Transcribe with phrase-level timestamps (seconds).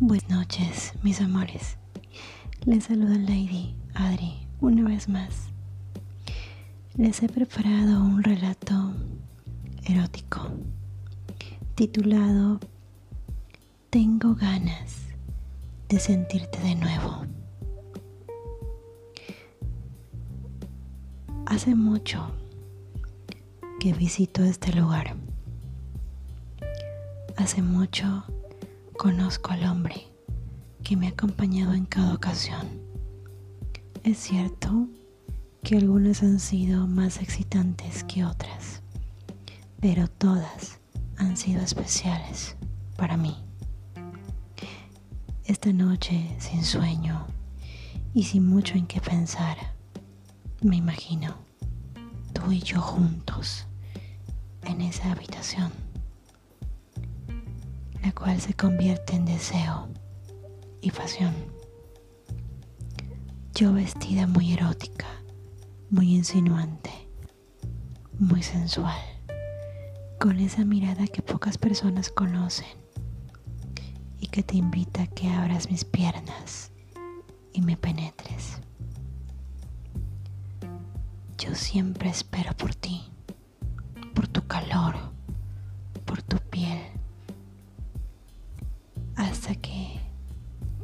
[0.00, 1.76] Buenas noches, mis amores.
[2.64, 5.48] Les saluda Lady Adri una vez más.
[6.94, 8.92] Les he preparado un relato
[9.82, 10.52] erótico
[11.74, 12.60] titulado
[13.90, 15.08] Tengo ganas
[15.88, 17.24] de sentirte de nuevo.
[21.46, 22.30] Hace mucho
[23.80, 25.16] que visito este lugar.
[27.36, 28.24] Hace mucho
[28.98, 30.08] conozco al hombre
[30.82, 32.66] que me ha acompañado en cada ocasión.
[34.02, 34.88] Es cierto
[35.62, 38.82] que algunas han sido más excitantes que otras,
[39.80, 40.80] pero todas
[41.16, 42.56] han sido especiales
[42.96, 43.36] para mí.
[45.44, 47.24] Esta noche sin sueño
[48.14, 49.58] y sin mucho en qué pensar,
[50.60, 51.36] me imagino
[52.32, 53.64] tú y yo juntos
[54.64, 55.87] en esa habitación
[58.08, 59.90] la cual se convierte en deseo
[60.80, 61.34] y pasión.
[63.54, 65.06] Yo vestida muy erótica,
[65.90, 66.90] muy insinuante,
[68.18, 68.96] muy sensual,
[70.18, 72.78] con esa mirada que pocas personas conocen
[74.18, 76.72] y que te invita a que abras mis piernas
[77.52, 78.62] y me penetres.
[81.36, 83.02] Yo siempre espero por ti,
[84.14, 85.17] por tu calor,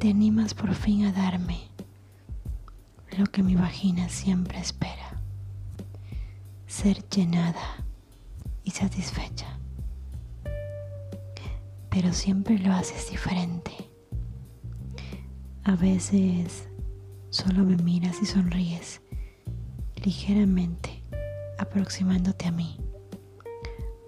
[0.05, 1.67] te animas por fin a darme
[3.17, 5.19] lo que mi vagina siempre espera,
[6.67, 7.83] ser llenada
[8.63, 9.57] y satisfecha.
[11.89, 13.71] Pero siempre lo haces diferente.
[15.63, 16.69] A veces
[17.31, 19.01] solo me miras y sonríes
[20.03, 21.01] ligeramente
[21.57, 22.77] aproximándote a mí,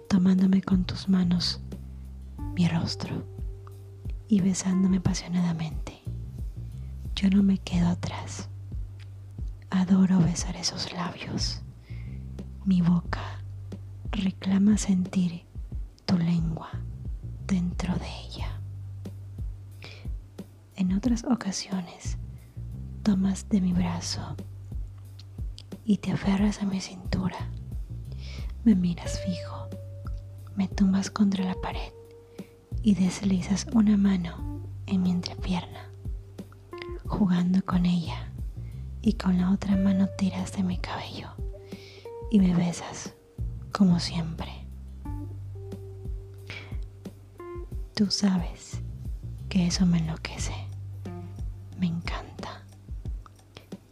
[0.08, 1.60] tomándome con tus manos
[2.54, 3.26] mi rostro
[4.28, 5.87] y besándome apasionadamente.
[7.20, 8.48] Yo no me quedo atrás.
[9.70, 11.62] Adoro besar esos labios.
[12.64, 13.42] Mi boca
[14.12, 15.44] reclama sentir
[16.06, 16.70] tu lengua
[17.44, 18.60] dentro de ella.
[20.76, 22.18] En otras ocasiones
[23.02, 24.36] tomas de mi brazo
[25.84, 27.50] y te aferras a mi cintura.
[28.62, 29.68] Me miras fijo,
[30.54, 31.92] me tumbas contra la pared
[32.80, 35.87] y deslizas una mano en mi entrepierna,
[37.08, 38.30] jugando con ella
[39.00, 41.30] y con la otra mano tiras de mi cabello
[42.30, 43.14] y me besas
[43.72, 44.48] como siempre.
[47.94, 48.80] Tú sabes
[49.48, 50.52] que eso me enloquece,
[51.80, 52.62] me encanta.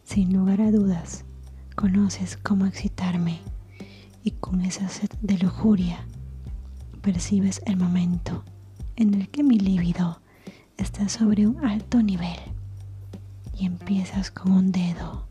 [0.04, 1.24] Sin lugar a dudas,
[1.74, 3.40] conoces cómo excitarme
[4.22, 6.06] y con esa sed de lujuria
[7.00, 8.44] percibes el momento
[8.96, 10.20] en el que mi líbido
[10.76, 12.55] está sobre un alto nivel
[13.58, 15.26] y empiezas con un dedo,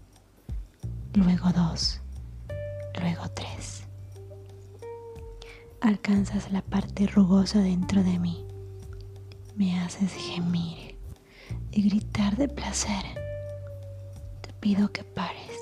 [1.13, 2.01] luego dos,
[2.99, 3.83] luego tres.
[5.81, 8.45] Alcanzas la parte rugosa dentro de mí,
[9.55, 10.97] me haces gemir
[11.71, 13.03] y gritar de placer.
[14.41, 15.59] Te pido que pares,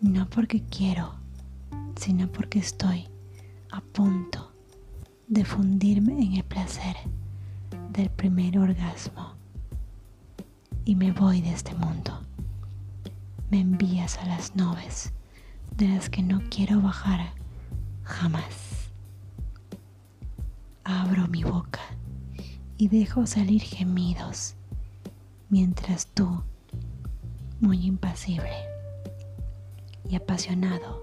[0.00, 1.14] no porque quiero,
[1.96, 3.08] sino porque estoy
[3.70, 4.52] a punto
[5.28, 6.96] de fundirme en el placer
[7.90, 9.37] del primer orgasmo
[10.88, 12.18] y me voy de este mundo.
[13.50, 15.12] Me envías a las nubes
[15.76, 17.34] de las que no quiero bajar
[18.04, 18.88] jamás.
[20.84, 21.82] Abro mi boca
[22.78, 24.54] y dejo salir gemidos
[25.50, 26.42] mientras tú,
[27.60, 28.56] muy impasible
[30.08, 31.02] y apasionado,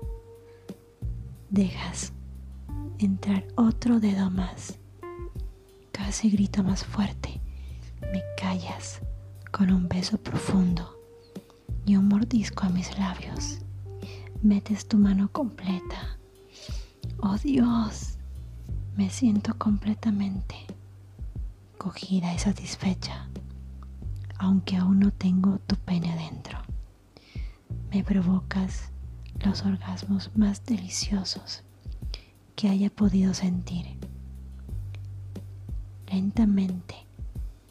[1.52, 2.12] dejas
[2.98, 4.80] entrar otro dedo más.
[5.92, 7.40] Casi grito más fuerte.
[8.12, 9.00] Me callas
[9.56, 11.00] con un beso profundo
[11.86, 13.60] y un mordisco a mis labios.
[14.44, 16.18] Metes tu mano completa.
[17.22, 18.18] Oh Dios,
[18.98, 20.58] me siento completamente
[21.78, 23.30] cogida y satisfecha,
[24.38, 26.60] aunque aún no tengo tu pene adentro.
[27.92, 28.92] Me provocas
[29.40, 31.64] los orgasmos más deliciosos
[32.58, 33.86] que haya podido sentir.
[36.12, 36.96] Lentamente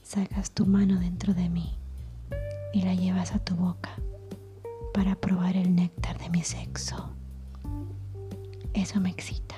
[0.02, 1.78] sacas tu mano dentro de mí
[2.74, 3.90] y la llevas a tu boca
[4.92, 7.12] para probar el néctar de mi sexo.
[8.72, 9.54] Eso me excita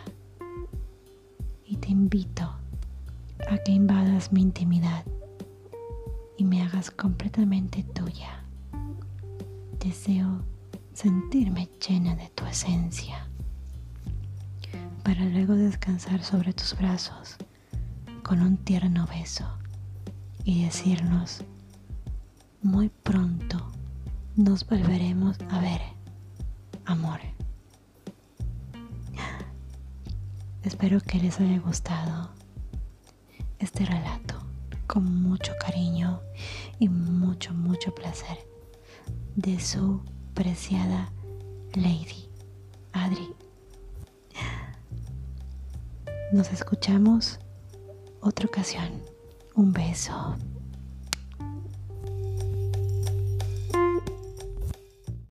[1.64, 2.44] y te invito
[3.48, 5.02] a que invadas mi intimidad
[6.36, 8.44] y me hagas completamente tuya.
[9.80, 10.42] Deseo
[10.92, 13.26] sentirme llena de tu esencia
[15.02, 17.36] para luego descansar sobre tus brazos
[18.22, 19.46] con un tierno beso
[20.44, 21.42] y decirnos,
[22.66, 23.70] muy pronto
[24.34, 25.80] nos volveremos a ver,
[26.84, 27.20] amor.
[30.64, 32.30] Espero que les haya gustado
[33.60, 34.34] este relato
[34.88, 36.20] con mucho cariño
[36.80, 38.36] y mucho, mucho placer
[39.36, 40.02] de su
[40.34, 41.12] preciada
[41.72, 42.28] Lady
[42.92, 43.28] Adri.
[46.32, 47.38] Nos escuchamos
[48.20, 49.02] otra ocasión.
[49.54, 50.36] Un beso.